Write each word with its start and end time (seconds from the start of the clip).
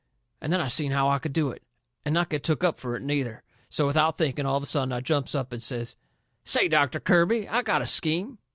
And 0.41 0.51
then 0.51 0.59
I 0.59 0.67
seen 0.67 0.93
how 0.93 1.09
I 1.09 1.19
could 1.19 1.31
do 1.31 1.51
it, 1.51 1.61
and 2.03 2.11
not 2.11 2.29
get 2.31 2.41
took 2.43 2.63
up 2.63 2.79
fur 2.79 2.95
it, 2.95 3.03
neither. 3.03 3.43
So, 3.69 3.85
without 3.85 4.17
thinking, 4.17 4.47
all 4.47 4.57
of 4.57 4.63
a 4.63 4.65
sudden 4.65 4.91
I 4.91 4.99
jumps 5.01 5.35
up 5.35 5.53
and 5.53 5.61
says: 5.61 5.95
"Say, 6.43 6.67
Doctor 6.67 6.99
Kirby, 6.99 7.47
I 7.47 7.61
got 7.61 7.83
a 7.83 7.85
scheme!" 7.87 8.39